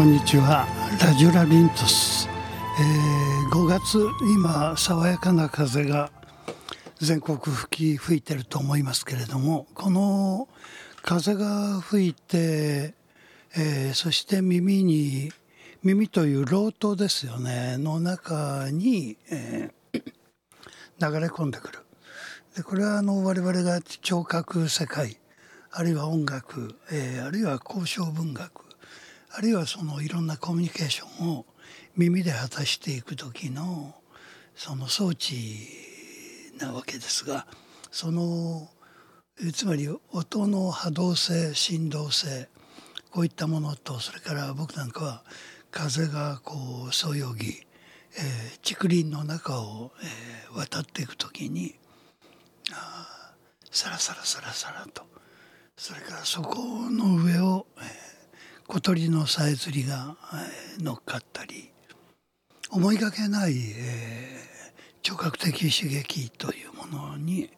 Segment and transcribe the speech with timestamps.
[0.00, 0.66] こんにちは。
[0.98, 2.26] ラジュラリントス、
[2.78, 3.98] えー、5月
[4.34, 6.10] 今爽やかな風が
[6.98, 10.48] 全国吹き吹いてると思いますけれどもこの
[11.02, 12.94] 風が吹いて、
[13.54, 15.32] えー、そして耳に
[15.82, 17.76] 耳という漏斗ですよね。
[17.76, 21.80] の中に、えー、流れ込んでくる。
[22.56, 25.18] でこれはあの我々が聴覚世界
[25.70, 28.69] あるいは音楽、えー、あるいは交渉文学
[29.32, 31.46] あるいはそのいろんなコミュニケーションを
[31.96, 33.94] 耳で果たしていく時の
[34.54, 35.68] その装置
[36.58, 37.46] なわけですが
[37.90, 38.68] その
[39.54, 42.48] つまり音の波動性振動性
[43.10, 45.24] こういったものとそれから僕なんかは
[45.70, 51.76] 風がこうそよぎ、えー、竹林の中を、えー、渡っていく時に
[52.72, 53.32] あ
[53.70, 55.04] サラサラサラサラと
[55.76, 56.58] それからそこ
[56.90, 57.84] の上を、えー、
[58.70, 60.16] 小鳥のさえずりが、
[60.78, 61.72] 乗っかったり
[62.70, 67.50] 思いがけない、えー、聴覚的刺激というものに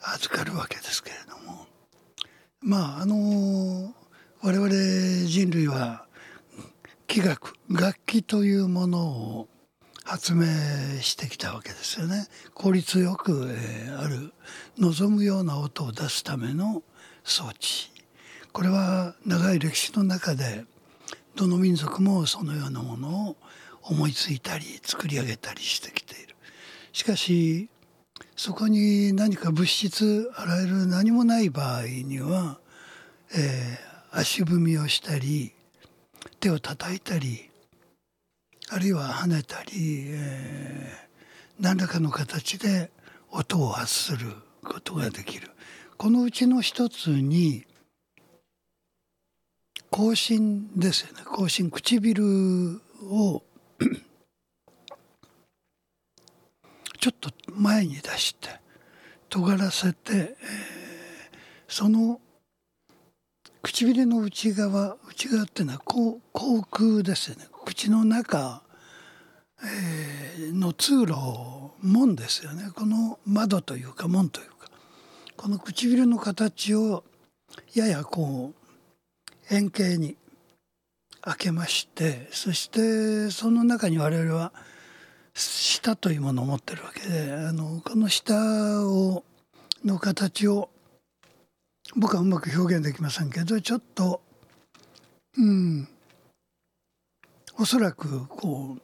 [0.00, 1.66] 預かるわけですけれども。
[2.62, 3.94] まああの
[4.40, 4.70] 我々
[5.26, 6.06] 人類は
[7.06, 9.48] 器楽楽器というものを
[10.04, 10.46] 発明
[11.02, 12.26] してきたわけですよね。
[12.54, 14.32] 効率よく、えー、ある
[14.78, 16.82] 望むような音を出すための
[17.22, 17.89] 装置。
[18.52, 20.64] これは長い歴史の中で
[21.36, 23.36] どの民族もそのようなものを
[23.82, 26.34] 思いついたり作り上げたりしてきている。
[26.92, 27.68] しかし
[28.36, 32.58] そこに何か物質あらゆる何もない場合には、
[33.36, 35.52] えー、足踏みをしたり
[36.40, 37.50] 手を叩いたり
[38.70, 39.70] あるいは跳ねたり、
[40.08, 42.90] えー、何らかの形で
[43.30, 44.32] 音を発する
[44.64, 45.50] ことができる。
[45.96, 47.64] このうちの一つに
[49.90, 51.22] 口唇ですよね。
[51.24, 53.42] 口唇唇を
[57.00, 58.60] ちょっと前に出して
[59.28, 60.36] 尖らせて、えー、
[61.68, 62.20] その
[63.62, 67.48] 唇の内側内側っていうのは口口腔ですよね。
[67.64, 68.62] 口の中、
[69.62, 71.14] えー、の通路
[71.82, 72.70] 門ですよね。
[72.74, 74.68] この窓というか門というか。
[75.36, 77.04] この唇の形を
[77.74, 78.59] ややこう
[79.50, 80.16] 円形に
[81.22, 84.52] 開けましてそしてその中に我々は
[85.34, 89.24] 舌というものを持ってるわけであのこの舌を
[89.84, 90.70] の形を
[91.96, 94.20] 僕はうまく表現できませんけどちょっと
[95.36, 95.88] うん
[97.58, 98.76] おそらくこ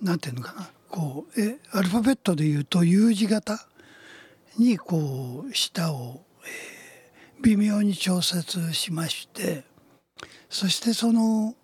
[0.00, 3.66] うなんていうのかなこうえアルファベットで言うと U 字型
[4.58, 6.79] にこう舌を、えー、
[7.42, 9.64] 微妙に調節しまして
[10.50, 11.54] そしてその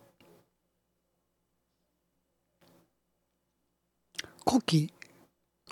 [4.44, 4.92] 呼気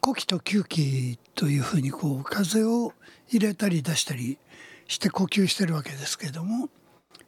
[0.01, 2.93] 呼気と吸気というふうにこう風を
[3.31, 4.39] 入れたり出したり
[4.87, 6.69] して呼吸してるわけですけれども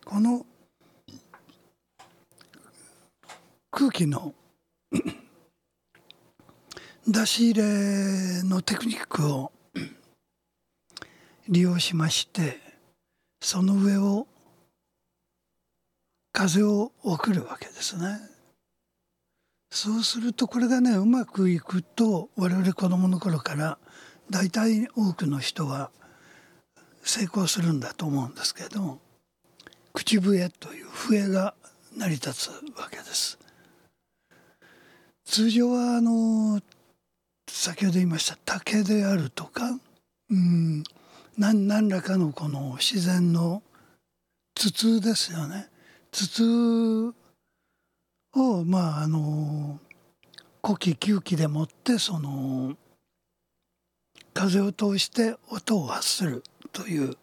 [0.04, 0.44] この
[3.70, 4.34] 空気の
[7.08, 9.52] 出し入れのテクニックを
[11.48, 12.65] 利用しまして
[13.46, 14.26] その上を
[16.32, 18.18] 風を送るわけですね。
[19.70, 23.78] そうするとこれがねうまくいくと我々子どもの頃から
[24.30, 25.92] 大体多くの人は
[27.04, 28.98] 成功するんだと思うんですけれども
[29.92, 31.54] 口笛という笛が
[31.96, 33.38] 成り立つわけです。
[35.24, 36.60] 通常はあの
[37.48, 39.70] 先ほど言いました竹であるとか
[40.30, 40.82] うん
[41.38, 43.62] 何何らかのこの自然の
[44.54, 45.68] 筒ですよね。
[46.10, 47.12] 筒
[48.34, 49.78] をまああの
[50.62, 52.74] 呼気吸気でもってその
[54.32, 56.42] 風を通して音を発する
[56.72, 57.18] という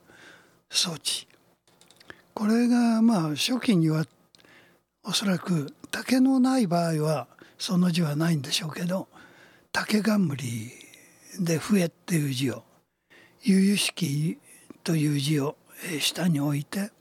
[0.69, 1.27] 装置。
[2.35, 4.05] これがまあ初期には
[5.03, 7.27] おそらく竹のない場合は
[7.57, 9.07] その字はないんでしょうけど
[9.71, 10.69] 竹冠
[11.39, 12.63] で「笛」っていう字を
[13.43, 14.37] 「悠々しき」
[14.83, 15.57] という字を
[15.99, 16.91] 下に置いて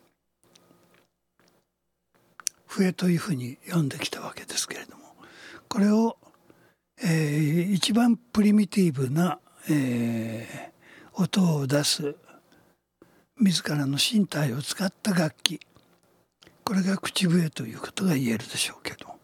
[2.67, 5.03] 「笛というふうに読んできたわけですけれども
[5.69, 6.17] これを、
[7.03, 9.39] えー、一番プリミティブな、
[9.71, 12.17] えー、音を出す
[13.39, 15.59] 自らの身体を使った楽器。
[16.65, 19.19] ここれが口笛ということが言えるでしょうけど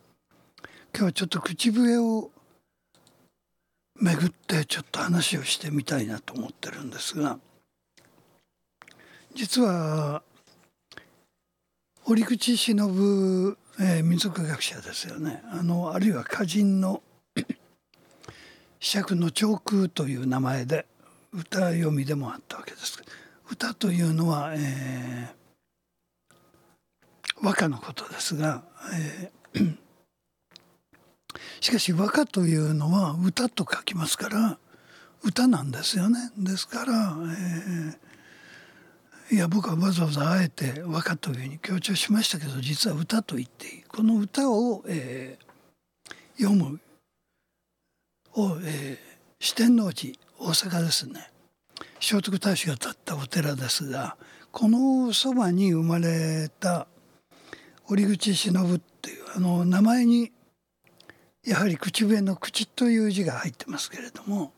[0.93, 2.31] 今日はちょっと口笛を
[4.00, 7.39] めぐってちょっと話をしてみたいなと思ってるんですが
[9.35, 10.23] 実は
[12.05, 15.43] 折口忍、えー、民族学者ですよね。
[15.53, 17.03] あのあるいは歌人の
[18.81, 20.87] 釈の長空という名前で
[21.35, 23.03] 歌読みでもあったわけです。
[23.50, 28.65] 歌というのは、えー、和歌のことですが、
[28.95, 29.77] えー、
[31.61, 34.59] しかし和歌というのは歌と書きますから
[35.23, 36.31] 歌なんですよね。
[36.39, 37.17] ですから、
[39.31, 43.83] えー、いや僕はわざわざあえて和歌というふうに強調しましたけど実は歌と言っていい。
[43.83, 46.81] この歌を、えー、読む
[48.35, 51.31] を、えー、四天王寺大阪ですね。
[52.01, 54.17] 聖徳太子が建ったお寺ですが
[54.53, 56.87] このそばに生まれた
[57.89, 60.33] 折口忍っていうあの名前に
[61.49, 64.53] やはり口笛の口という字が入ってますけれども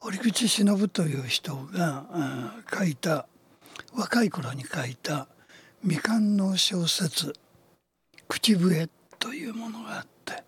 [0.00, 3.26] 折口忍という人が書いた
[3.92, 5.26] 若い頃に書いた
[5.82, 7.34] 未完の小説
[8.28, 8.88] 「口笛」
[9.18, 10.44] というものがあって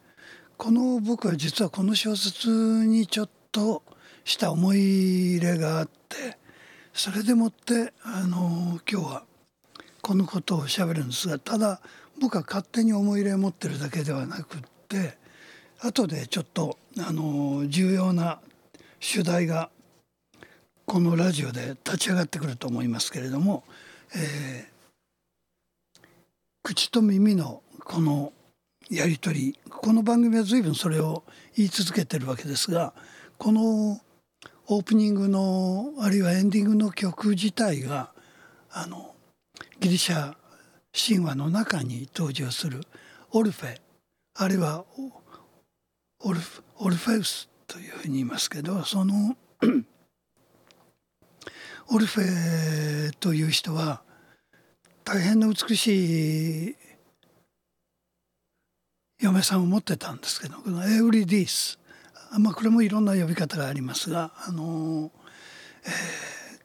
[0.57, 3.83] この僕は実はこの小説にちょっと
[4.25, 6.39] した思い入れがあって
[6.95, 9.25] それでもってあの今日は
[10.01, 11.81] このことをしゃべるんですがただ
[12.21, 15.26] 僕は勝手に思い入れを持ってるだけではなくって
[15.81, 18.41] 後でちょっとあの重要な
[19.01, 19.71] 主題が
[20.87, 23.65] このラジオで立ち上がってくると思いますけれども、
[24.15, 25.99] えー、
[26.63, 28.33] 口と耳のこの
[28.89, 31.25] やり取りこの番組は随分それを
[31.57, 32.95] 言い続けてるわけですが
[33.37, 34.01] この
[34.69, 38.13] オープニングのあるいはエンディングの曲自体が
[38.71, 39.15] あの
[39.81, 40.35] ギリシャ
[40.93, 42.81] 神話の中に登場する
[43.33, 43.81] オルフェ
[44.35, 44.85] あるいは
[46.27, 49.37] オルフオルフェウスというふうに言いますけどその
[51.89, 54.03] オルフェという人は
[55.05, 56.77] 大変な美しい
[59.21, 61.79] 嫁さんを持ってたんですけどこのエウリディス
[62.41, 65.13] まあこれもいろんな呼び方がありますがあの、
[65.85, 65.91] え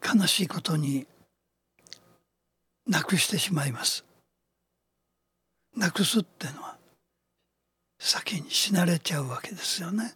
[0.02, 1.06] ー、悲しいことに
[2.88, 4.04] なくしてしまいます。
[5.78, 6.81] なくすっていうのは
[8.03, 10.13] 先に死なれちゃうわけですよね。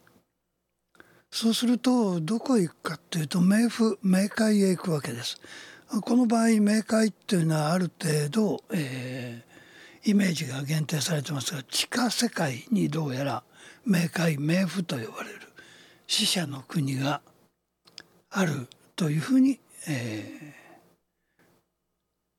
[1.29, 5.39] そうするとどこへ行くかっていうと冥府冥界へ行くわけです。
[6.01, 13.43] この場合冥界っていうのはある程度、えー、イメージが限定されてますが地下世界にどうやら
[13.87, 15.41] 冥界冥府と呼ばれる
[16.07, 17.21] 死者の国が
[18.31, 20.55] あるというふうに、え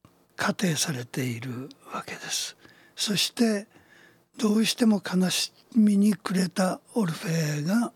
[0.04, 2.56] ー、仮定されているわけです。
[2.96, 3.68] そして
[4.38, 7.92] どうしても悲しみに暮れたオルフェが、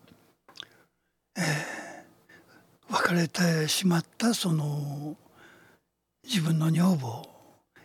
[1.37, 5.15] えー、別れてしまったその
[6.23, 7.29] 自分の女房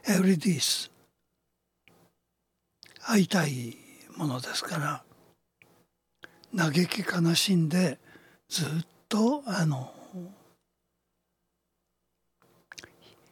[0.08, 0.90] エウリディス。
[3.02, 3.76] 会いたい
[4.16, 5.04] ものですから
[6.56, 7.98] 嘆き悲しんで
[8.48, 8.68] ずっ
[9.08, 9.92] とあの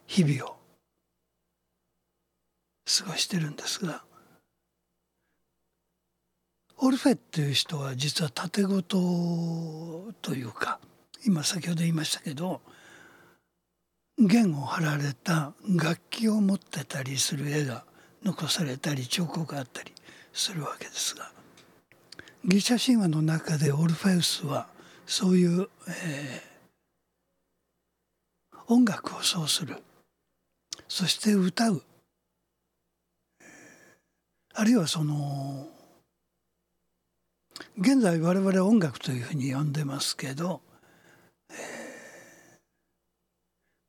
[0.06, 0.56] 日々を
[2.86, 4.04] 過ごしてるんですが
[6.78, 10.80] オルフェっていう人は実は盾事というか
[11.24, 12.60] 今先ほど言いましたけど
[14.18, 17.84] 弦を張られた楽器を持ってたりする絵が
[18.22, 19.92] 残されたり彫刻があったり
[20.32, 21.30] するわけですが
[22.44, 24.66] ギリシャ神話の中でオルフェウスは
[25.06, 29.76] そういう、えー、音楽を奏する。
[30.88, 31.82] そして歌う。
[34.54, 35.68] あるいはその
[37.78, 40.60] 現在我々音楽というふうに呼んでますけど、
[41.50, 42.56] えー、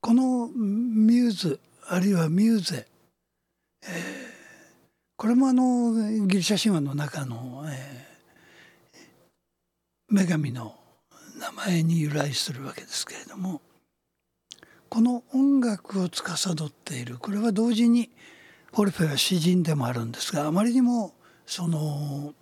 [0.01, 2.87] このミューズあるいはミューゼ、
[3.83, 3.91] えー、
[5.17, 5.93] これもあの
[6.27, 10.75] ギリシャ神話の中の、えー、女神の
[11.39, 13.61] 名前に由来するわけですけれども
[14.89, 18.09] この音楽を司っているこれは同時に
[18.73, 21.13] オルフェは詩人でもあるんですがあまりにも
[21.45, 22.33] その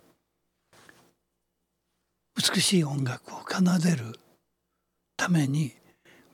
[2.36, 4.18] 美しい音楽を奏でる
[5.16, 5.72] ために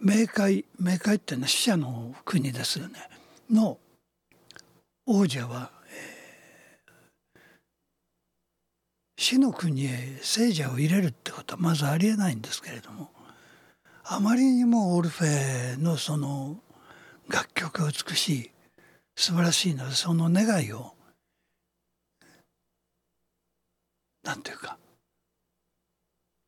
[0.02, 2.98] 冥界冥界っていうのは死者の国ですよね。
[3.50, 3.78] の
[5.06, 7.40] 王者は、えー、
[9.18, 13.10] 死の国へ聖者を入れるってことはまずありえないんですけれども
[14.04, 16.56] あまりにもオルフェのその
[17.28, 18.50] 楽曲が美しい
[19.16, 20.94] 素晴らしいのでその願いを
[24.22, 24.78] なんていうか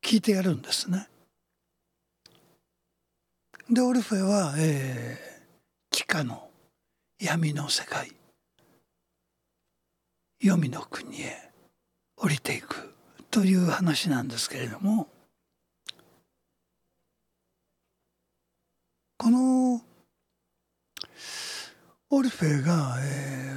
[0.03, 1.07] 聞いてやるんですね。
[3.69, 6.49] でオルフェは、えー、地下の
[7.19, 8.09] 闇の世界
[10.39, 11.49] 黄泉の国へ
[12.17, 12.93] 降りていく
[13.31, 15.07] という話なんですけれども
[19.17, 19.81] この
[22.09, 23.55] オルフェが、え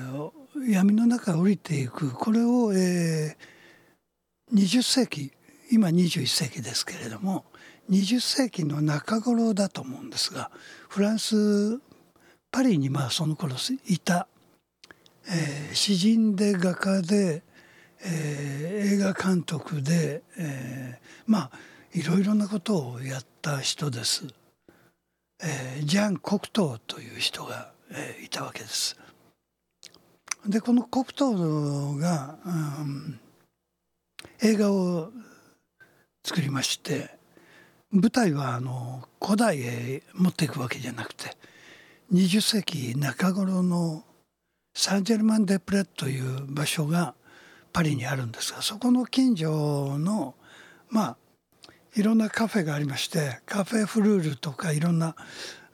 [0.55, 5.36] ー、闇の中へ降りていくこれを、えー、20世紀
[5.71, 7.45] 今21世紀ですけれども
[7.91, 10.51] 20世紀の中頃だと思うんですが
[10.89, 11.81] フランス
[12.51, 13.55] パリにまあその頃
[13.87, 14.29] いた、
[15.29, 17.43] えー、詩人で画家で、
[18.05, 21.51] えー、映画監督で、えー、まあ
[21.93, 24.27] いろいろなことをやった人です。
[25.43, 28.97] えー、ジャン・コクトーという人が、えー、いたわけです。
[30.47, 33.21] でこのコクトーが、うん、
[34.43, 35.11] 映画を
[36.27, 37.09] 作りまして
[37.93, 41.37] 舞台はあの古代へ持っていくわけじゃなくて
[42.13, 44.03] 20世紀中頃の
[44.75, 47.15] サンジェルマン・デ・プレという場所が
[47.73, 50.35] パリにあるんですがそこの近所の
[50.91, 51.17] まあ
[51.95, 55.15] いろんなカフェがありましてカフェフルールとかいろんな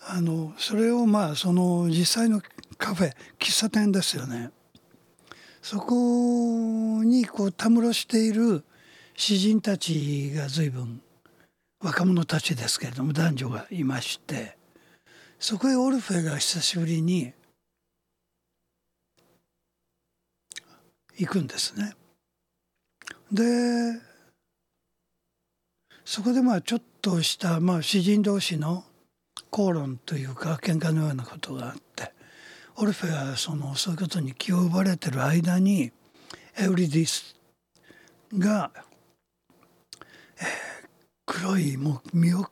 [0.07, 2.43] あのそれをまあその実際の
[2.77, 4.51] カフェ喫茶店ですよね。
[5.63, 5.95] そこ
[7.05, 8.65] にこうたむろしている
[9.23, 11.01] 詩人たちが随分
[11.81, 14.57] 若者たちですけれども男女がいまして
[15.39, 17.33] そこへオルフェが久しぶりに
[21.17, 21.95] 行くんですね。
[23.31, 23.45] で
[26.05, 28.83] そこでまあちょっとしたまあ詩人同士の
[29.53, 32.13] 口論というか喧嘩のようなことがあって
[32.75, 35.93] オルフェはそのそういうことに気を奪われてる間に
[36.59, 37.37] エウリディス
[38.37, 38.73] が、
[41.27, 42.47] 黒いもう身を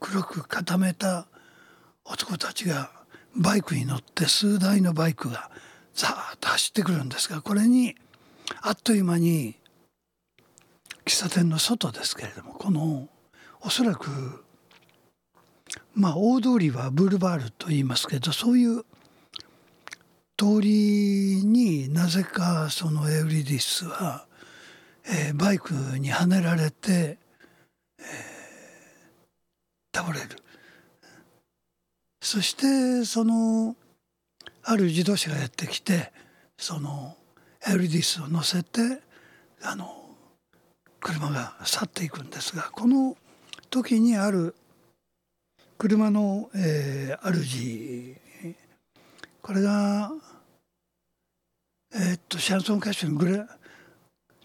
[0.00, 1.26] 黒く固めた
[2.04, 2.90] 男たちが
[3.36, 5.50] バイクに乗って数台のバイクが
[5.94, 7.94] ザーッと走ってくるんですがこれに
[8.62, 9.56] あっという間に
[11.04, 13.08] 喫茶店の外ですけれどもこの
[13.60, 14.44] おそらく
[15.94, 18.84] まあ大通りはブルバールと言いますけどそういう
[20.36, 24.26] 通りになぜかそのエウリディスは、
[25.06, 27.18] えー、バイクにはねられて、
[27.98, 30.28] えー、倒れる。
[32.20, 33.76] そしてその
[34.62, 36.10] ある自動車がやってきて
[36.56, 37.16] その
[37.68, 39.02] エルディスを乗せて
[39.62, 40.04] あの
[41.00, 43.14] 車が去っていくんですがこの
[43.68, 44.54] 時にある
[45.76, 48.16] 車の、えー、主
[49.42, 50.10] これが
[51.94, 53.46] えー、っとシャンソン歌手のグレー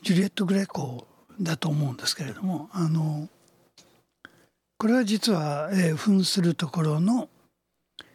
[0.02, 1.08] ジュリエット・グレコ
[1.42, 3.28] だと思うんですけれどもあの
[4.78, 7.30] これは実は、えー、扮するところの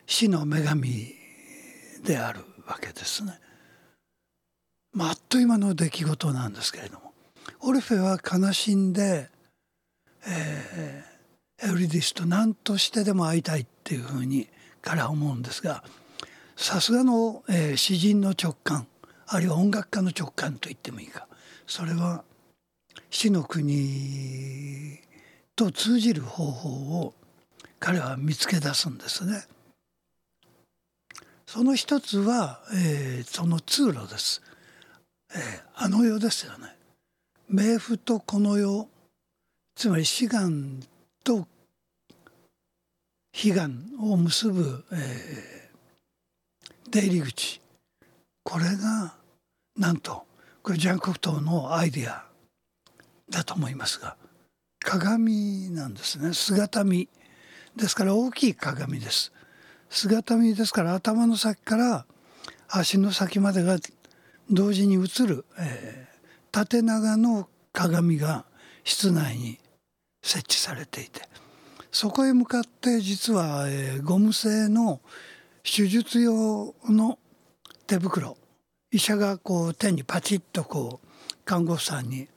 [0.07, 1.15] 死の女神
[2.05, 3.39] であるわけですね。
[4.93, 7.13] まあ、あっという間の出来事なんですけれども
[7.61, 9.29] オルフェは悲しんで、
[10.27, 14.49] えー、エウリディスと何としてでも会いたいっていうふうに
[14.83, 15.83] 彼は思うんですが
[16.57, 18.87] さすがの、えー、詩人の直感
[19.27, 21.27] あるいは音楽家の直感と言ってもいいか
[21.67, 22.25] それは
[23.11, 24.99] 死の国
[25.57, 26.69] と通じる方法
[27.01, 27.15] を
[27.79, 29.45] 彼は見つけ出すんですね。
[31.47, 34.43] その一つは、えー、その通路です、
[35.33, 36.77] えー、あの世ですよね。
[37.53, 38.89] 冥府とこの世
[39.77, 40.81] つまり志願
[41.23, 41.47] と
[43.33, 47.61] 悲願を結ぶ、えー、出入り口。
[48.43, 49.15] これが
[49.77, 50.27] なんと
[50.65, 52.25] これジャン・コクトーのアイデア
[53.29, 54.17] だと思いますが
[54.81, 56.33] 鏡なんですね。
[56.33, 57.09] 姿見。
[57.77, 59.31] ですから大きい鏡です。
[59.91, 62.07] 姿見ですから頭の先から
[62.69, 63.77] 足の先までが
[64.51, 66.19] 同時に映る、えー、
[66.51, 68.47] 縦長の鏡が
[68.85, 69.59] 室内に
[70.23, 71.23] 設置されていて
[71.93, 75.01] そこへ向かって実は、えー、ゴム製の
[75.63, 77.19] 手術用の
[77.87, 78.37] 手袋
[78.95, 82.29] 医者がこう手にパチッとこう看護婦さんに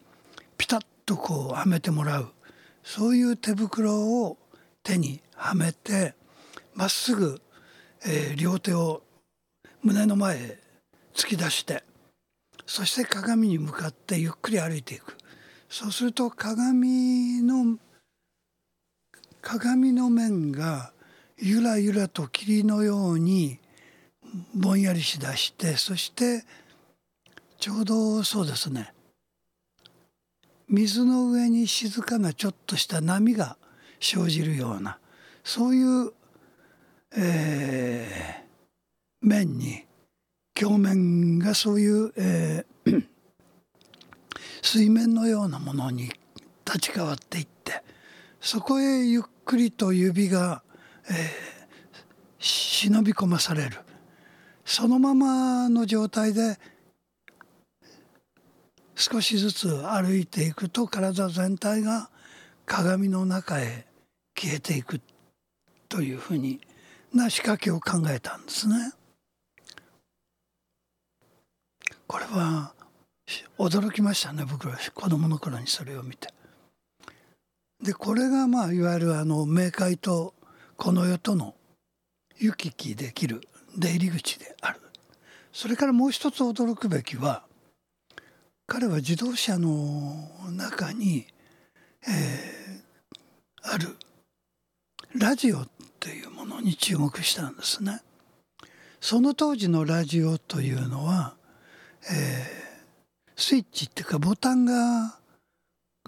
[0.58, 2.30] ピタッとこうはめてもらう
[2.84, 4.38] そういう手袋を
[4.84, 6.16] 手にはめて
[6.74, 7.40] まっすぐ
[8.06, 9.02] えー、両手を
[9.84, 10.60] 胸の前へ
[11.14, 11.84] 突き出して
[12.66, 15.18] そして鏡に向かってゆっくり歩いていく。
[15.70, 17.78] そうすると鏡の
[19.42, 20.92] 鏡の面が
[21.38, 23.60] ゆらゆらと霧のように
[24.54, 26.44] ぼんやりしだしてそして
[27.60, 28.94] ちょうどそうですね。
[30.70, 33.58] 水の上に静かなちょっとした波が
[34.00, 35.00] 生じるような
[35.44, 36.12] そういう、
[37.16, 39.86] えー、面に
[40.54, 43.04] 鏡面がそういう、えー、
[44.62, 46.10] 水面のようなものに
[46.66, 47.82] 立ち変わっていって
[48.42, 50.64] そこへゆっくりと指が、
[51.10, 51.16] えー、
[52.40, 53.78] 忍び込まされる。
[54.70, 56.60] そのままの状態で
[58.96, 62.10] 少しずつ歩いていくと体全体が
[62.66, 63.88] 鏡の中へ
[64.38, 65.00] 消えていく
[65.88, 66.60] というふうに
[67.14, 68.92] な仕掛けを考えたんですね。
[72.06, 72.74] これは
[73.58, 76.28] 驚きましたね僕は子供の頃にそれを見て。
[77.82, 80.34] でこれがまあいわゆるあの冥界と
[80.76, 81.56] この世との
[82.38, 83.40] 行き来できる
[83.78, 84.80] 出入り口である
[85.54, 87.44] それからもう一つ驚くべきは
[88.68, 91.26] 彼は自動車の中に、
[92.08, 93.96] えー、ある
[95.16, 95.68] ラジオっ
[96.00, 98.02] ていうものに注目したんですね。
[99.00, 101.36] その当時のラジオというのは、
[102.12, 105.18] えー、スイッチっていうかボタンが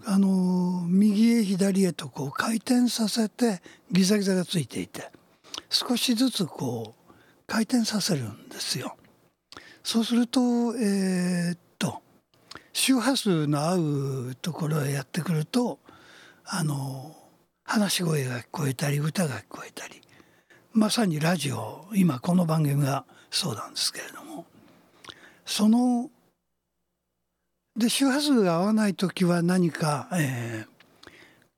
[0.05, 3.61] あの右へ左へとこう回転させて
[3.91, 5.09] ギザギザがついていて
[5.69, 6.98] 少しずつこう
[7.49, 8.95] 回転させるんですよ。
[9.83, 10.39] そうすると
[10.77, 12.01] えー、っと
[12.73, 15.79] 周波数の合うところへやってくると
[16.45, 17.15] あの
[17.63, 19.99] 話し声が聞こえたり歌が聞こえたり
[20.73, 24.45] まさにラジオ今この番組がそうなんですけれども
[25.45, 26.09] その
[27.75, 31.11] で周波数が合わない時は何か、えー、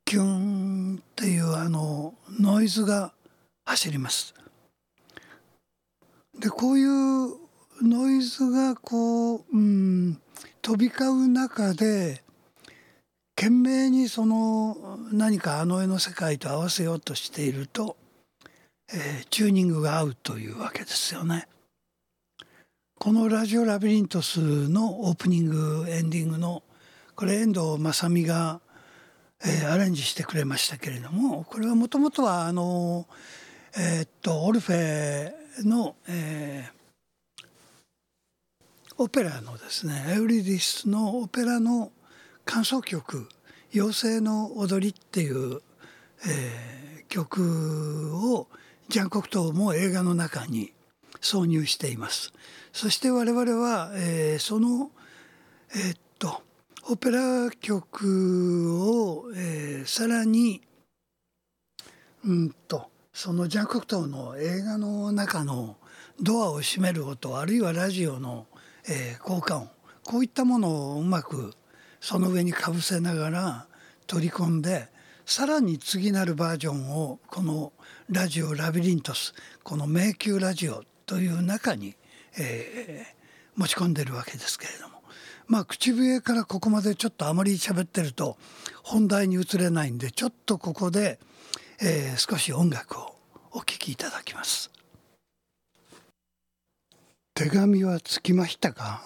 [0.05, 3.11] キュンっていうあのノイズが
[3.65, 4.33] 走ります。
[6.41, 7.35] でこういう
[7.83, 10.19] ノイズがこう、うん、
[10.63, 12.23] 飛び交う中で
[13.35, 17.95] 懸命にその何かあの絵の世界と合わせようとしていると、
[18.91, 21.47] えー、チューニングが合うというわけですよね。
[22.97, 26.63] この「ラジオラビリントス」のオープニングエンディングの
[27.15, 28.61] これ遠藤正美が、
[29.45, 33.07] えー、アレンジしてくれましたけれどもこれはもともとはあの
[33.77, 41.91] えー、っとオルフェの、えー、オペラのですねエウリディスのオペラの
[42.45, 43.27] 感想曲
[43.73, 45.61] 「妖精の踊り」っていう、
[46.27, 48.47] えー、曲を
[48.89, 50.73] ジャン・コクトーも映画の中に
[51.21, 52.33] 挿入しています。
[52.73, 54.91] そして我々は、えー、その
[55.73, 56.43] えー、っと
[56.89, 60.61] オペラ曲を、えー、さらに
[62.25, 65.75] うんとそのジャン・コクトーの映画の中の
[66.21, 68.47] ドアを閉める音あるいはラジオの、
[68.87, 69.69] えー、効果音
[70.03, 71.53] こういったものをうまく
[71.99, 73.67] その上にかぶせながら
[74.07, 74.87] 取り込んで
[75.25, 77.73] さらに次なるバージョンをこの
[78.09, 81.95] 「ラジオラビリントス」この迷宮ラジオという中に、
[82.37, 85.01] えー、持ち込んでるわけですけれども。
[85.47, 88.37] まあ口笛からここまでちょっとあまり喋ってると
[88.83, 91.19] 本題に移れないんでちょっとここで
[91.83, 93.15] 「えー、少し音楽を
[93.53, 94.69] お聴きいただきます。
[97.33, 99.01] 手紙はつきましたか？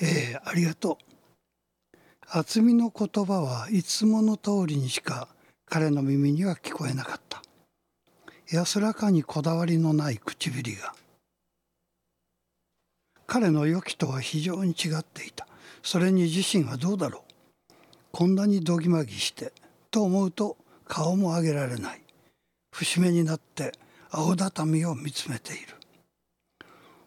[0.00, 0.96] えー、ありがと
[1.92, 1.96] う。
[2.30, 5.26] 厚みの言葉はいつもの通りにしか
[5.68, 7.42] 彼の耳には聞こえなかった。
[8.48, 10.94] 安らかにこだわりのない唇が。
[13.26, 15.48] 彼の良きとは非常に違っていた。
[15.82, 17.74] それに自身はどうだろう。
[18.12, 19.52] こんなにどぎまぎして
[19.90, 20.56] と思うと
[20.88, 22.02] 顔も上げられない。
[22.72, 23.72] 節目になって
[24.10, 25.74] 青畳を見つめている。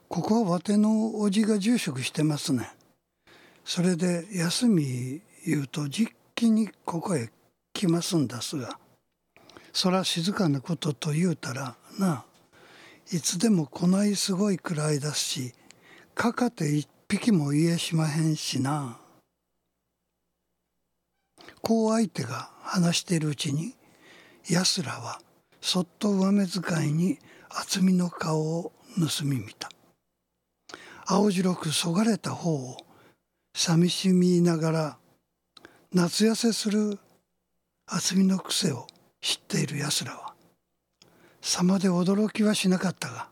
[0.07, 2.71] ここはわてのおじが住職してますね。
[3.63, 7.29] それで休み言うと実機にここへ
[7.73, 8.77] 来ますんですが
[9.73, 12.25] そら静かなことと言うたらな
[13.11, 15.53] いつでもこないすごいくらいだし
[16.13, 18.97] かかて一匹も言えしまへんしな
[21.61, 23.75] こう相手が話しているうちに
[24.49, 25.19] 安らは
[25.61, 27.19] そっと上目遣いに
[27.49, 29.69] 厚みの顔を盗み見た。
[31.05, 32.77] 青白くそがれた方を
[33.53, 34.97] 寂しみながら
[35.93, 36.99] 夏痩せする
[37.85, 38.87] 厚みの癖を
[39.19, 40.33] 知っている奴らは
[41.41, 43.27] 様で驚きはしなかったが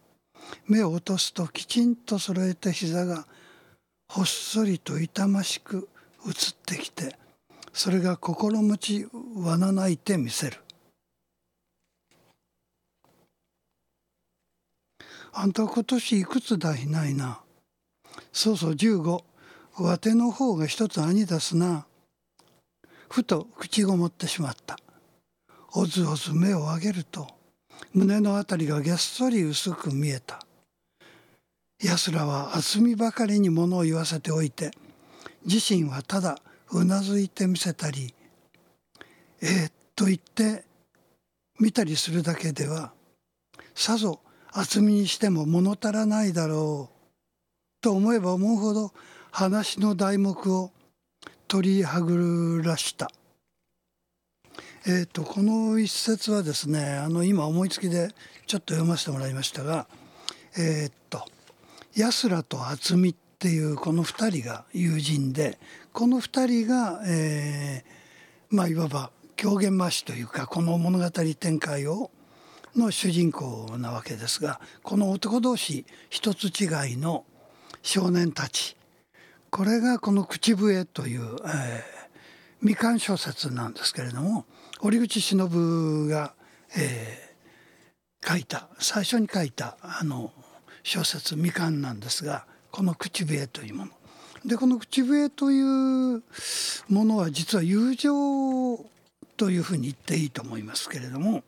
[0.67, 3.25] 目を落とすときちんと揃えた膝が
[4.09, 5.87] ほっそりと痛ましく
[6.27, 6.33] 映っ
[6.65, 7.15] てきて
[7.73, 10.57] それが心持ちわなないてみせる
[15.31, 17.41] あんた今年いくつだいないな。
[18.33, 19.23] そうそう15。
[19.77, 21.85] わての方が一つ兄出すな。
[23.09, 24.77] ふと口ごもってしまった。
[25.73, 27.27] おずおず目を上げると
[27.93, 30.39] 胸のあたりがげっそり薄く見えた。
[31.81, 34.71] 奴らは厚みばかりに物を言わせておいて
[35.45, 36.37] 自身はただ
[36.71, 38.13] うなずいてみせたり
[39.41, 40.65] 「えー、と言って
[41.59, 42.93] 見たりするだけでは
[43.75, 46.99] さぞ厚みにしても物足らないだろう
[47.81, 48.93] と思えば思うほど
[49.31, 50.71] 話の題目を
[51.47, 53.09] 取りはぐらした。
[54.85, 58.09] えーと、この一節はですねあの今思いつきで
[58.47, 59.87] ちょっと読ませてもらいましたが
[60.57, 61.25] えっ、と
[61.95, 65.59] 安らと渥美っていうこの2人が友人で
[65.93, 72.11] この2人が、えー、まあいわば狂言回しというかこの物語展開を
[72.75, 77.25] の主人公なわけですがこの男同士一つ違いの
[77.81, 78.75] 少年たち
[79.49, 81.81] これがこの「口笛」という、えー、
[82.61, 84.45] 未完小説なんですけれども
[84.81, 86.33] 折口忍が、
[86.77, 90.31] えー、書いた最初に書いたあの
[90.83, 93.98] 小説未完なんですがこの「口笛」というもの。
[94.45, 96.23] でこの口笛という
[96.87, 98.77] ものは実は友情
[99.37, 101.43] というふうに言っていいと思いますけれども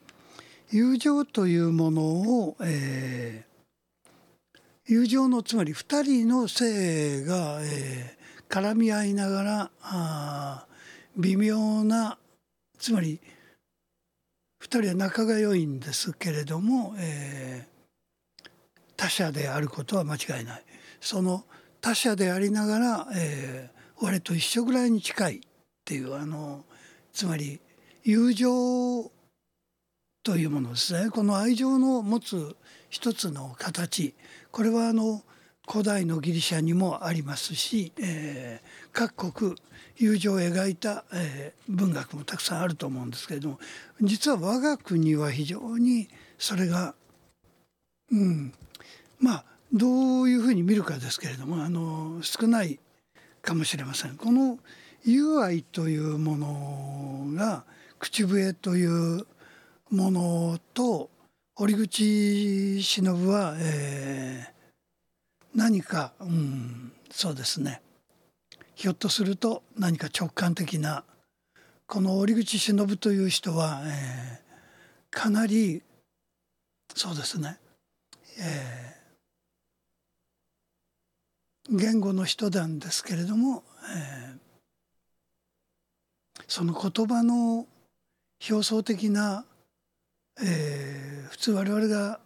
[0.70, 10.66] 友情というものを、えー、友情のつまり2人の性が、えー、絡み合いながらあ
[11.18, 12.18] 微妙な
[12.78, 13.20] つまり
[14.62, 18.50] 2人は仲が良いんですけれども、えー、
[18.96, 20.64] 他者であることは間違いない。
[21.02, 21.44] その
[21.82, 25.40] 他者でありながら、えー、俺と一緒ぐらいに近いっ
[25.84, 26.64] ていうあの
[27.12, 27.60] つまり
[28.04, 29.12] 友情
[30.24, 31.10] というものですね。
[31.10, 32.56] この愛情の持つ
[32.90, 34.14] 一つの形。
[34.52, 35.24] これはあの
[35.68, 39.56] 古代のギリシャにもありますし、えー、各国
[39.98, 43.60] 友情を描いた、えー、文学もたくさんあると思うんですけれども
[44.02, 46.96] 実は我が国は非常にそれが、
[48.12, 48.54] うん、
[49.20, 52.80] まあどういうふうに見るかですけれどもあの少ない
[53.42, 54.16] かもしれません。
[54.16, 54.60] この
[55.04, 57.64] 友愛というものが
[57.98, 59.26] 口笛という
[59.90, 61.10] ものと
[61.56, 67.82] 折口忍は、えー、何か、うん、そうですね
[68.76, 71.04] ひょっとすると何か直感的な
[71.88, 75.84] この折口忍という人は、えー、かなり
[76.96, 77.58] そうですね、
[78.40, 78.91] えー、
[81.72, 83.64] 言語の人なんですけれども、
[83.96, 87.66] えー、その言葉の
[88.50, 89.46] 表層的な、
[90.44, 92.20] えー、普通我々が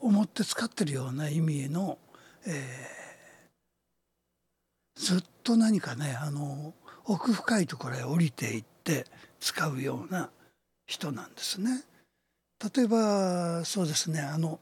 [0.00, 1.98] 思って使ってるような意味の、
[2.46, 6.74] えー、ずっと何かねあの
[7.04, 9.06] 奥深いところへ降りていって
[9.38, 10.30] 使うような
[10.86, 11.84] 人なんですね。
[12.76, 14.58] 例えばそうですねあの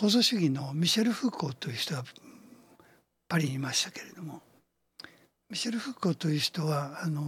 [0.00, 2.04] 構造主義のミシェル・フーコーという人が
[3.28, 4.40] パリにいましたけれども
[5.50, 7.22] ミシェル・フーコーという人はあの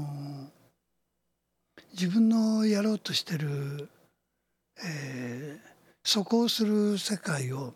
[1.93, 3.91] 自分のやろうとしてる、
[4.83, 5.69] えー、
[6.03, 7.75] そこをする世界を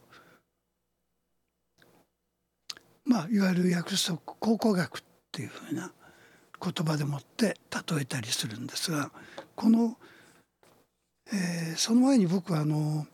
[3.04, 5.92] まあいわゆる約束考古学っていうふうな
[6.58, 7.58] 言葉でもって
[7.90, 9.10] 例えたりするんですが
[9.56, 9.98] この、
[11.30, 13.06] えー、その前に僕はあの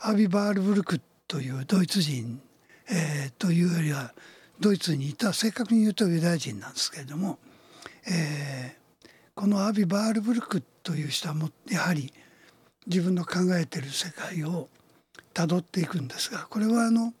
[0.00, 0.98] アビ・バールブルクっ
[1.28, 2.40] というドイツ人、
[2.90, 4.14] えー、というよりは
[4.58, 7.38] ドイツにいた正確に言うとユダヤ人なんですけれども、
[8.10, 12.12] えー、このアビ・バールブルクという人はもやはり
[12.86, 14.68] 自分の考えてる世界を
[15.34, 17.12] たどっていくんですがこれはあの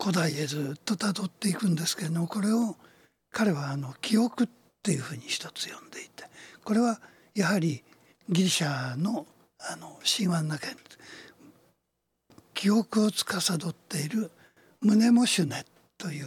[0.00, 2.76] 古代へずっとたどっていくんですけれどもこれを
[3.32, 4.48] 彼はあの記憶っ
[4.82, 6.24] ていうふうに一つ呼んでいて
[6.62, 7.00] これは
[7.34, 7.82] やはり
[8.28, 9.26] ギリシャの
[9.60, 10.76] あの神話の中に
[12.58, 14.32] 記憶を司っている
[14.80, 15.64] ムネモシュネ
[15.96, 16.26] という、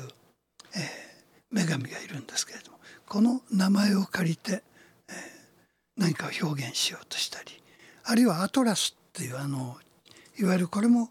[0.74, 0.82] えー、
[1.52, 4.63] 女神がいるんですけれどもこの名前を借りて、
[5.10, 5.13] えー、
[5.98, 7.50] 何かを表現しようとしたり
[8.06, 9.76] あるいはアトラスっていうあの
[10.39, 11.10] いわゆるこれも、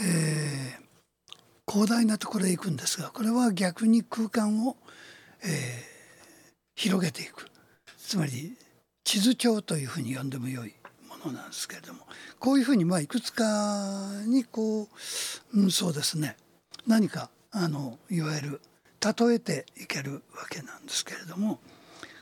[0.00, 4.76] えー、広大なところへ行くんですがこれは逆に空間を、
[5.44, 5.50] えー、
[6.74, 7.46] 広げていく。
[7.96, 8.56] つまり
[9.04, 10.74] 地図帳というふうに呼んでもよい。
[11.24, 12.00] ものなんですけれども
[12.38, 16.36] こういうふうにまあいくつかにこう、うん、そうですね。
[16.86, 18.60] 何かあのいわゆる
[19.00, 21.58] 例えていけるわけなんですけれども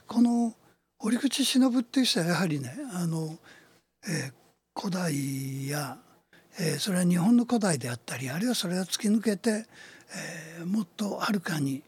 [0.07, 0.53] この
[0.99, 3.37] 折口忍っていう人はやはりねあの、
[4.07, 5.97] えー、古代や
[6.61, 9.65] えー、それは日本の古代であったりあるいはそれを突き抜けて、
[10.59, 11.83] えー、もっとはるかに、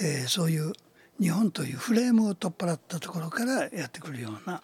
[0.00, 0.72] えー、そういう
[1.20, 4.62] 日本というフレームを取っ払ったところからやってくるような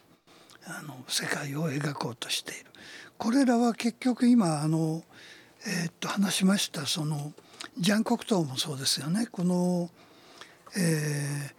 [0.66, 2.66] あの世界を描こうとしている。
[3.18, 5.02] これらは結局今あの、
[5.66, 7.32] えー、っと話しましたその
[7.78, 9.26] ジャン・コクトーもそうですよね。
[9.30, 9.90] この、
[10.76, 11.50] え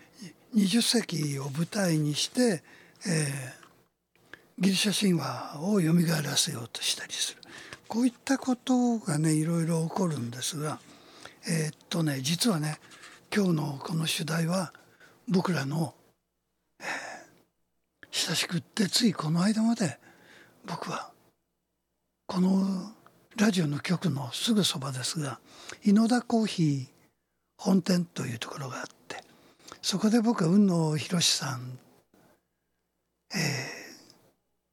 [0.54, 2.63] ー、20世紀を舞台にして、
[3.08, 7.42] えー、ギリシャ神話を蘇らせようとしたりする
[7.88, 10.80] こういったことがねいろいろ起こるんですが
[11.48, 12.80] えー、っとね実はね
[13.36, 14.74] 今日のこの主題は
[15.28, 15.96] 僕らの、
[18.15, 19.99] 親しくってついこの間まで
[20.67, 21.12] 僕は
[22.28, 22.91] この
[23.38, 25.39] ラジオの局のすぐそばですが
[25.84, 26.86] 井野田コーヒー
[27.58, 29.23] 本店というところがあって
[29.82, 31.80] そこで僕は雲野博さん、
[33.34, 33.39] えー、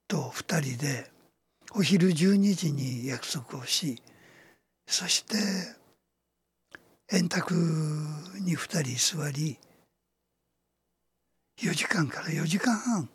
[0.07, 1.11] と2人で
[1.75, 4.03] お昼12時に約束をし
[4.87, 5.37] そして
[7.11, 9.57] 円卓に2人座り
[11.59, 13.09] 4時間から4時間半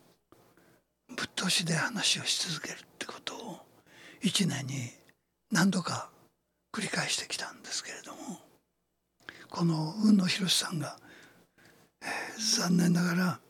[1.14, 3.58] ぶっ通しで話をし続けるってことを
[4.22, 4.90] 1年に
[5.50, 6.10] 何度か
[6.72, 8.40] 繰り返してきたんですけれども
[9.48, 10.98] この雲野博さんが、
[12.02, 13.40] えー、残念ながら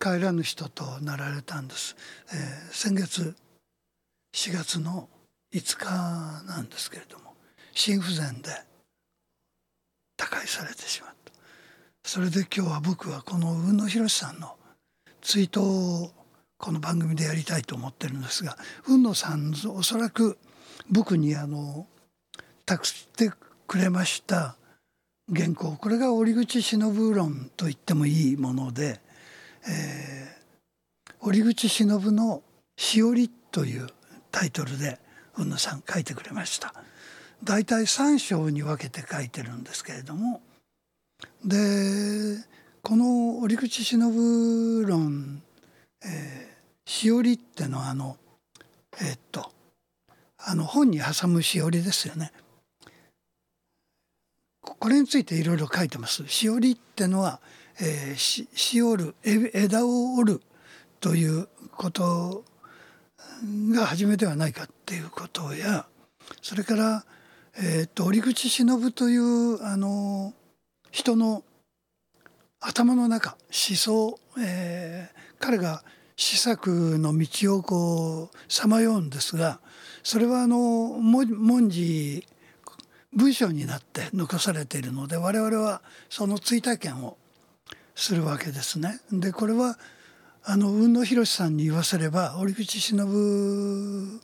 [0.00, 1.96] 帰らぬ人となられたんです、
[2.32, 3.34] えー、先月
[4.34, 5.08] 4月の
[5.54, 7.34] 5日なんですけれども
[7.72, 8.50] 心不全で
[10.16, 11.32] 他界されてしまった。
[12.04, 14.56] それで今日は僕はこの雲野博さんの
[15.22, 16.12] 追悼を
[16.64, 20.38] この番組でやりたいと思ってるんですが雲野さんおそらく
[20.90, 21.86] 僕にあの
[22.64, 23.30] 託して
[23.66, 24.56] くれました
[25.30, 29.02] 原稿これが折口忍論と言ってもいいもので、
[29.68, 32.42] えー、折口忍の
[32.78, 33.86] 「しおり」という
[34.30, 34.98] タイトルで
[35.34, 36.72] 雲野さん書いてくれました。
[37.42, 40.40] 大体3章に分けて書いてるんですけれども
[41.44, 42.42] で
[42.80, 45.42] この折口忍論
[46.06, 46.53] 「えー、
[46.86, 48.16] しおり」ってのはあの
[49.00, 49.52] えー、っと
[50.38, 52.32] あの本に挟むしおりですよね。
[54.62, 56.26] これについていろいろ書いてます。
[56.28, 57.40] しおりってのは、
[57.80, 60.42] えー、ししおる枝を折る
[61.00, 62.44] ということ
[63.70, 65.86] が初めではないかっていうことや
[66.40, 67.04] それから、
[67.56, 70.32] えーと、折口忍というあの
[70.90, 71.42] 人の
[72.60, 75.84] 頭の中思想、えー、彼が
[76.16, 79.60] 施策の道をこうさまようんですが
[80.02, 82.26] それはあの文字
[83.12, 87.16] 文章になって残されているので我々はその追体験を
[87.94, 89.00] するわけですね。
[89.12, 89.78] でこれは
[90.42, 94.20] あの雲野博さんに言わせれば折口忍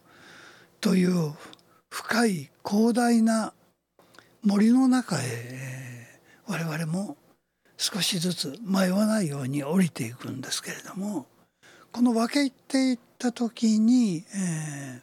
[0.80, 1.32] という
[1.88, 3.52] 深い広大な
[4.44, 7.16] 森の中へ我々も
[7.76, 11.26] 少しずつ迷わないように降りていくんですけれども
[11.92, 15.02] この分け入っていった時に、え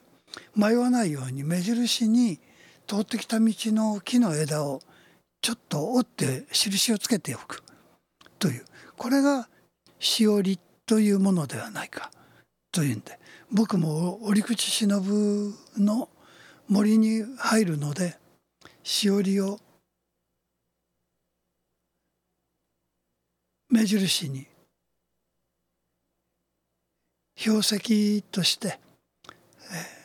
[0.56, 2.38] ー、迷わないように目印に
[2.86, 4.80] 通ってきた道の木の枝を
[5.40, 7.62] ちょっと折って印をつけておく。
[8.38, 8.64] という。
[8.96, 9.48] これが
[9.98, 12.10] しおりというものではないか
[12.72, 13.18] というんで。
[13.52, 14.88] 僕も折口忍
[15.78, 16.08] の
[16.68, 18.18] 森に入るので
[18.82, 19.58] しおりを
[23.70, 24.46] 目印に
[27.38, 28.78] 標石として、
[29.72, 29.98] えー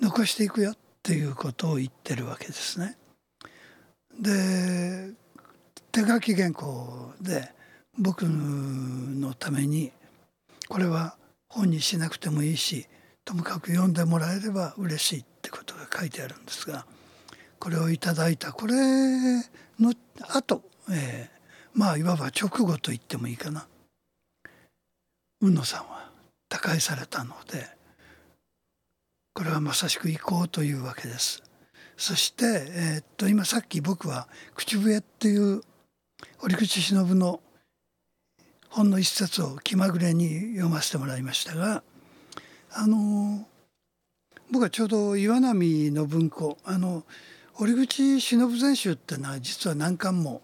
[0.00, 2.96] 残していくよっていうことを言ってるわけですね。
[4.18, 5.12] で
[5.92, 7.52] 手書き原稿で
[7.98, 9.92] 僕のために
[10.68, 11.16] これは
[11.48, 12.86] 本にしなくてもいいし
[13.24, 16.86] ともかく読んでもらえれば嬉しいってことが書いてあるんですが
[17.58, 18.74] これをいただいたこれ
[19.78, 19.92] の
[20.28, 23.66] あと、えー、まあいわば直後と言ってもいいかな
[25.40, 26.10] 海野さんは
[26.48, 27.80] 他界されたので。
[29.40, 31.42] これはまさしく移行というわけです。
[31.96, 35.62] そして、えー、っと今さっき僕は「口笛」っていう
[36.42, 37.40] 折口忍の
[38.68, 41.82] 本の一節を気まぐれに読ませてもらいましたが
[42.72, 43.46] あの
[44.50, 47.04] 僕はちょうど岩波の文庫あの
[47.58, 50.42] 折口忍全集っていうのは実は何巻も、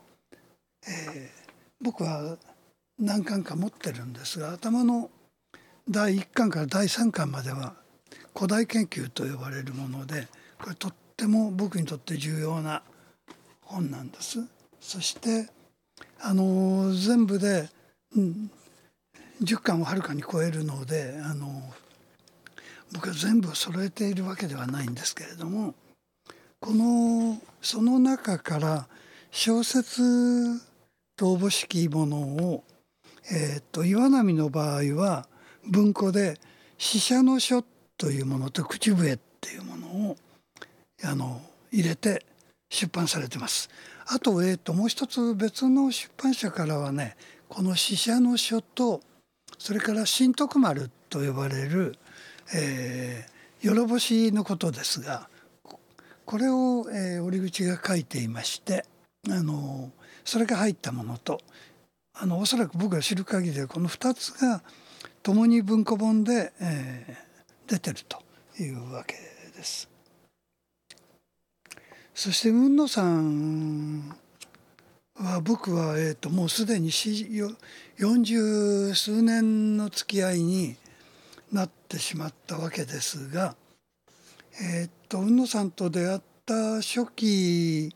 [0.86, 2.36] えー、僕は
[2.98, 5.10] 何巻か持ってるんですが頭の
[5.88, 7.74] 第1巻から第3巻までは
[8.34, 10.28] 古代研究と呼ばれるもので
[10.60, 12.82] これとっても僕にとって重要な
[13.62, 14.38] 本なんです。
[14.80, 15.48] そして
[16.20, 17.68] あの全部で、
[18.14, 18.50] うん、
[19.42, 21.62] 10巻をはるかに超えるのであの
[22.92, 25.74] 僕は全部揃えているわけではないんですけれども
[26.60, 28.86] このその中から
[29.30, 30.58] 小説
[31.16, 32.64] とおぼしきものを、
[33.30, 35.28] えー、と岩波の場合は
[35.66, 36.38] 文庫で
[36.78, 37.62] 「死者の書」
[37.98, 40.16] というものと「口笛」っていうものを
[41.02, 42.24] あの入れて
[42.68, 43.68] 出版されてます。
[44.06, 47.16] あと,、えー、ともう一つ別の出版社からはね
[47.48, 49.00] この「死者の書」と
[49.58, 51.96] それから「新徳丸」と呼ばれる、
[52.54, 55.28] えー、よろぼしのことですが
[56.24, 58.84] これを、えー、折口が書いていまして
[59.28, 59.90] あの
[60.24, 61.40] それが入ったものと
[62.18, 64.62] あのおそらく僕が知る限りでこの2つが
[65.22, 68.22] 共に文庫本で、えー、出てると
[68.58, 69.14] いうわけ
[69.54, 69.90] です。
[72.14, 74.16] そして雲野さん
[75.16, 80.76] は僕は、えーと、もうすでに40数年の付き合いに
[81.52, 83.54] なってしまったわけですが、
[84.62, 87.94] えーと、雲野さんと出会った初期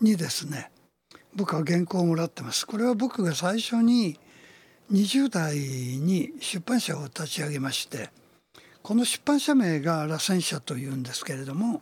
[0.00, 0.70] にですね
[1.34, 2.66] 僕は原稿をもらってます。
[2.66, 4.18] これは僕が最初に
[4.92, 8.10] 20代に出版社を立ち上げまして
[8.82, 11.80] この出版社名が螺旋社というんですけれども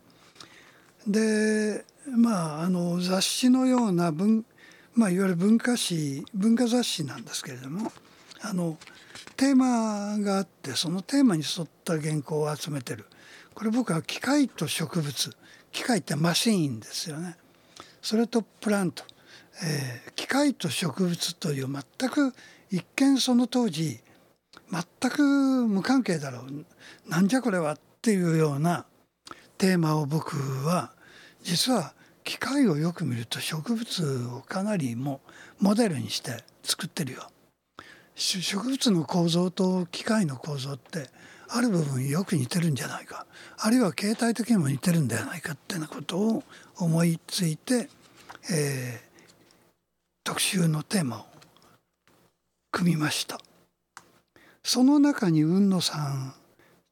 [1.07, 4.45] でまああの雑誌のような文、
[4.95, 7.91] まあ、いわゆる文化誌文化雑誌なんですけれども
[8.43, 8.77] あの
[9.37, 13.07] テーマがあってそのテーマに沿った原稿を集めてる。
[13.55, 15.37] これ僕は機械と植物。
[15.73, 17.37] 機械ってマシーンですよね。
[18.03, 19.03] それとプラント、
[19.63, 22.35] えー、機械と植物という全く
[22.71, 24.01] 一見その当時
[24.71, 25.23] 全く
[25.67, 28.87] 無関係だろうなんじゃこれはっていうような
[29.59, 30.93] テーマを僕は
[31.43, 31.93] 実は
[32.25, 35.21] 機械をよく見ると植物をかなりも
[35.59, 37.29] モデルにして作ってるよ。
[38.15, 41.09] 植物の構造と機械の構造って
[41.49, 43.27] ある部分よく似てるんじゃないか
[43.59, 46.43] あるいは形態的にも似てるんではないかってなことを
[46.77, 47.89] 思いついて、
[48.53, 49.10] えー、
[50.25, 51.27] 特集のテーマを
[52.71, 53.41] 組みました
[54.63, 56.35] その中に雲野さん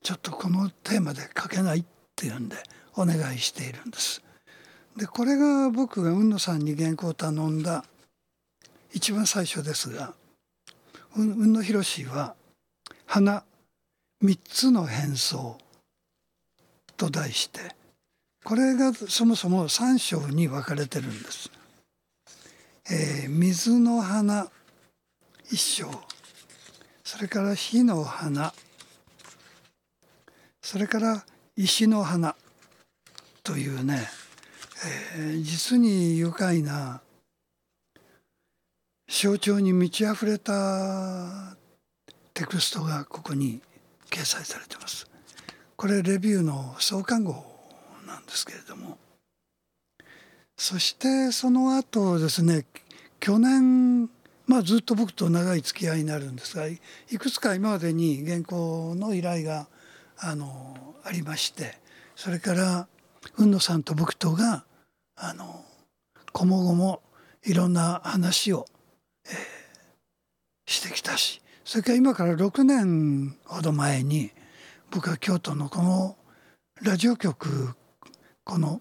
[0.03, 1.85] ちょっとこのテーマで書けないっ
[2.17, 2.57] ていうんで
[2.95, 4.23] お願いしているんです。
[4.97, 7.85] でこれが僕が雲野さんに原稿を頼んだ
[8.93, 10.15] 一番最初ですが
[11.15, 12.35] 雲野博は
[13.07, 13.45] 「花
[14.21, 15.59] 三つの変装」
[16.97, 17.77] と題して
[18.43, 21.51] これがそもそも3章に分かれてるんです。
[22.91, 24.49] えー、水の花
[25.51, 25.91] 一章
[27.11, 28.53] それから火の花。
[30.61, 31.25] それから
[31.57, 32.37] 石の花
[33.43, 34.07] というね、
[35.17, 37.01] えー、実に愉快な
[39.09, 41.57] 象徴に満ち溢れた
[42.35, 43.63] テクストがここに
[44.11, 45.11] 掲載されてます。
[45.77, 47.43] これレビューの創刊号
[48.07, 48.99] なんですけれども。
[50.59, 52.67] そしてその後ですね
[53.21, 54.11] 去年
[54.47, 56.79] まあずっと僕と長い付き合いになるんですがい
[57.17, 59.69] くつか今までに原稿の依頼が
[60.19, 61.79] あのありまして
[62.17, 62.89] それから
[63.37, 64.65] 海野さんと僕とが
[65.15, 65.65] あの
[66.33, 67.03] こもごも
[67.45, 68.67] いろんな話を、
[69.27, 69.35] えー、
[70.67, 74.33] してきたしそれから今から6年ほど前に
[74.91, 76.17] 僕は京都のこの
[76.83, 77.75] ラジオ局
[78.43, 78.81] この、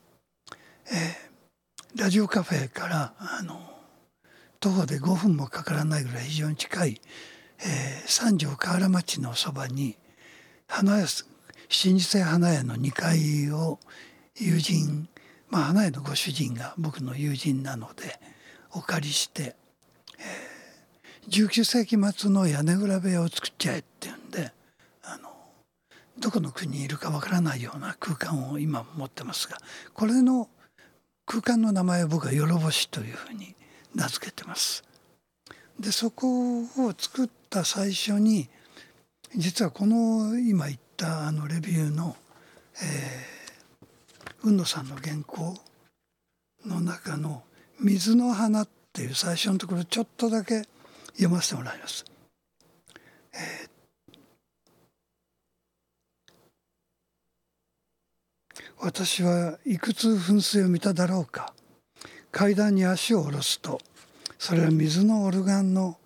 [0.92, 1.27] えー、
[1.98, 3.60] ラジオカフェからあの
[4.60, 7.02] 徒歩で5分もかからないぐらい非常に近い、
[7.60, 9.98] えー、三条河原町のそばに
[10.68, 13.80] 花屋老舗花屋の2階を
[14.36, 15.10] 友人
[15.50, 18.20] まあ花屋のご主人が僕の友人なので
[18.74, 19.56] お借りして、
[20.20, 24.52] えー、19世紀末の屋根裏部屋を作っちゃえっていうんで
[25.04, 25.32] あの
[26.20, 29.58] どこの国にいるかわからないような空間を今持ってますが
[29.96, 30.48] これの
[31.28, 33.54] 空間の名前を僕は「よろぼし」というふうに
[33.94, 34.84] 名付けてます。
[35.78, 38.50] でそこを作った最初に
[39.36, 42.16] 実はこの今言ったあのレビューの、
[42.82, 45.56] えー、雲野さんの原稿
[46.66, 47.44] の中の
[47.80, 50.64] 「水の花」っていう最初のところちょっとだけ
[51.12, 52.06] 読ませてもらいます。
[53.34, 53.78] えー
[58.80, 61.54] 私はいくつ噴水を見ただろうか。
[62.32, 63.80] 階段に足を下ろすと
[64.38, 65.98] それは水のオルガンの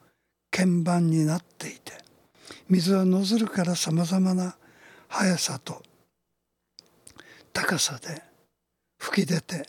[0.49, 1.93] 鍵盤になっていて
[2.69, 4.55] 水はノズルからさまざまな
[5.09, 5.81] 速さと
[7.51, 8.21] 高さで
[8.97, 9.67] 吹き出て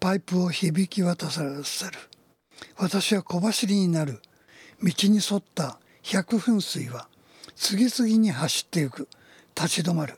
[0.00, 1.92] パイプを響き渡させる。
[2.76, 4.20] 私は小走りになる。
[4.82, 7.08] 道に沿った百噴水は
[7.54, 9.08] 次々に走ってゆく。
[9.54, 10.14] 立ち止まる。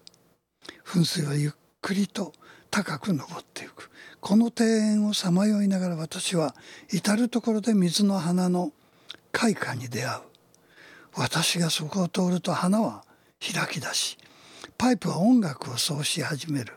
[0.85, 1.53] 噴水はゆっ
[1.83, 2.33] くりと
[2.71, 3.91] 高く登っていく。
[4.21, 6.55] この庭園をさまよいながら私は
[6.91, 8.73] 至る所で水の花の
[9.33, 10.21] 開花に出会う。
[11.15, 13.05] 私がそこを通ると花は
[13.41, 14.17] 開き出し
[14.79, 16.75] パイプは音楽を奏し始める。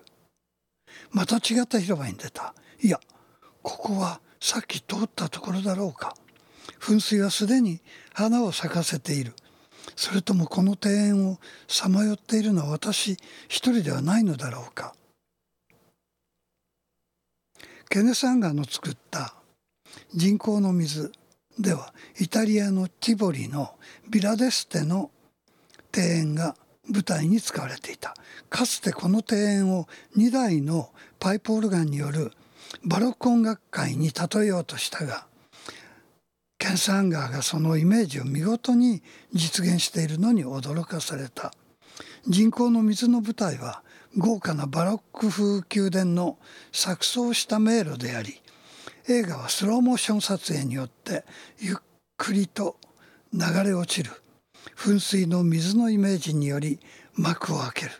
[1.12, 2.53] また違った広場に出た。
[2.82, 2.99] いや
[3.62, 6.16] ここはさっき通ったところだろうか。
[6.80, 7.80] 噴水はすでに
[8.14, 9.34] 花を咲かせている。
[9.95, 13.13] それともこの庭園をさまよっているのは私
[13.47, 14.93] 一人ではないのだろうか。
[17.89, 19.35] ケネサンガの作った
[20.13, 21.11] 人工の水
[21.57, 23.75] ではイタリアのティボリの
[24.09, 25.11] ビラデステの
[25.95, 26.55] 庭園が
[26.91, 28.15] 舞台に使われていた。
[28.49, 29.87] かつてこの庭園を
[30.17, 30.89] 2台の
[31.19, 32.31] パイプオルガンによる
[32.83, 35.27] バロック音楽会に例えようとしたが
[36.66, 41.53] ケンサンガーがそのイメージを見事に実現しているのに驚かされた。
[42.28, 43.84] 人工の水の舞台は
[44.18, 46.39] 豪華なバロック風宮殿の
[46.72, 48.41] 錯綜した迷路であり
[49.07, 51.24] 映画はスローモーション撮影によって
[51.59, 51.76] ゆっ
[52.18, 52.78] くりと
[53.32, 54.09] 流れ落ちる。
[54.76, 56.80] 噴水の水のイメージにより
[57.13, 57.91] 幕を開ける。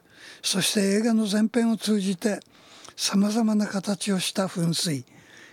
[0.42, 2.40] そして映画の前編を通じて
[2.96, 5.06] さまざまな形をした噴水。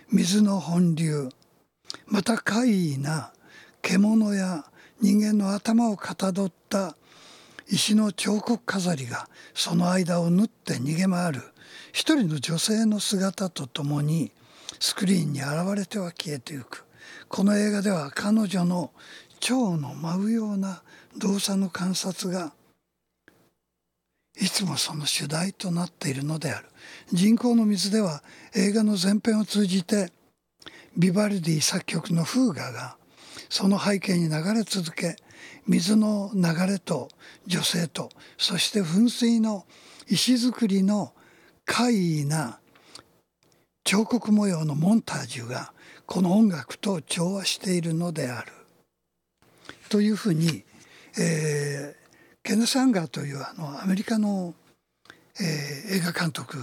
[0.09, 1.29] 水の本流。
[2.13, 3.33] また怪異な
[3.81, 4.65] 獣や
[5.01, 6.95] 人間の頭をかたどった
[7.67, 11.41] 石の彫刻飾りがその間を縫って逃げ回る。
[11.91, 14.31] 一人の女性の姿とともに
[14.79, 16.85] スクリーンに現れては消えていく。
[17.29, 18.91] この映画では彼女の
[19.39, 20.83] 蝶の舞うような
[21.17, 22.53] 動作の観察が
[24.39, 26.67] いつもその主題となっているのである。
[27.11, 28.21] 人工の水では
[28.53, 30.11] 映画の前編を通じて
[30.97, 32.97] ビバルディ作曲のフーガが
[33.49, 35.15] その背景に流れ続け
[35.67, 36.41] 水の流
[36.71, 37.09] れと
[37.47, 39.65] 女性とそして噴水の
[40.07, 41.13] 石造りの
[41.65, 42.59] 怪異な
[43.83, 45.73] 彫刻模様のモンタージュが
[46.05, 48.51] この音楽と調和しているのである。
[49.89, 50.63] というふうに、
[51.19, 54.53] えー、ケネ・サンガーというあのアメリカの、
[55.39, 56.57] えー、映画監督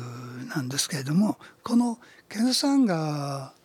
[0.54, 3.59] なんですけれどもこのケネ・サンガー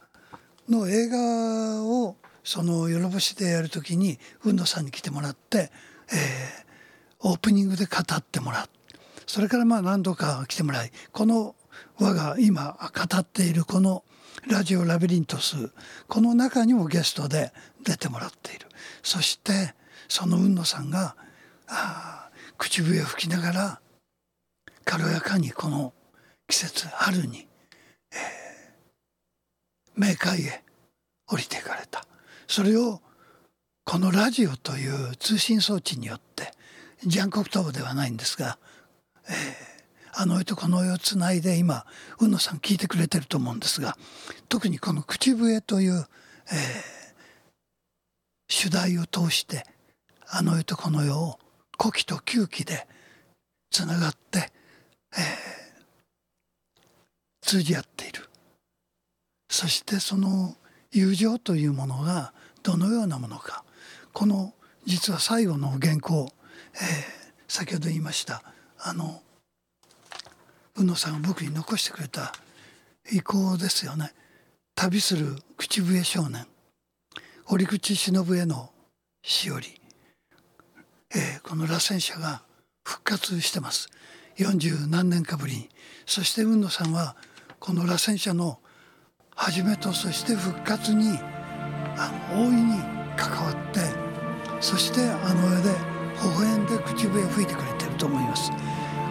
[0.70, 5.72] の映画をその夜星でやる時に運野さんに来てもらって、
[6.11, 8.70] えー、オープニングで語ってもらう。
[9.26, 11.55] それからまあ何度か来てもらいこの
[11.99, 14.03] 我が今語っているこの
[14.47, 15.72] ラジオラビリントス
[16.07, 17.51] この中にもゲストで
[17.84, 18.68] 出てもらっている。
[19.01, 19.74] そして
[20.07, 21.16] その海野さんが
[21.68, 23.82] あ口笛を吹きながら
[24.84, 25.93] 軽やかにこの
[26.47, 27.47] 季節春に、
[28.11, 28.45] えー、
[29.98, 30.64] 冥界へ
[31.28, 32.06] 降りていかれた。
[32.48, 33.02] それを
[33.86, 36.52] このラジオという通信装置によって
[37.06, 38.58] ジャンコプトーブではないんですが、
[39.30, 41.86] えー、あの世とこの世をつないで今
[42.20, 43.96] 海野さん聞いてくれてると思うんですが
[44.50, 46.06] 特にこの口笛という、えー、
[48.48, 49.66] 主題を通して
[50.28, 51.39] あの世とこの世を
[51.80, 52.88] 古希と旧希で
[53.70, 54.52] つながって、
[55.16, 55.22] えー、
[57.41, 58.28] 通じ合っている。
[59.56, 60.58] そしてその
[60.91, 63.64] 友情というものがどのようなものか。
[64.12, 64.53] この
[64.86, 66.28] 実は最後の原稿、
[66.74, 66.82] えー、
[67.47, 68.43] 先ほど言いました
[68.78, 69.22] あの
[70.76, 72.34] 宇野さんが僕に残してくれた
[73.10, 74.12] 意向ですよね。
[74.76, 76.45] 旅する口笛少年。
[77.47, 78.72] 折口忍への
[79.24, 79.68] しおり、
[81.16, 82.43] えー、この螺旋者が
[82.84, 83.89] 復活してます。
[84.36, 85.70] 40何年かぶりに。
[86.06, 87.16] そして海野さんは
[87.62, 88.60] この螺旋者の
[89.36, 91.20] はじめとそして復活に
[92.34, 92.80] 大いに
[93.18, 93.82] 関わって
[94.62, 95.70] そしてあの世で
[96.24, 98.50] 微笑んで口笛吹いてくれてると思います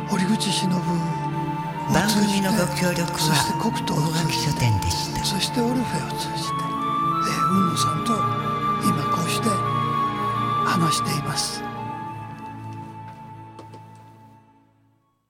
[0.09, 6.55] 堀口忍番組のご協力は大垣書店でしたそしてオルフェを通じて
[7.51, 8.13] 海野、さんと
[8.89, 9.49] 今こうして
[10.67, 11.74] 話しています。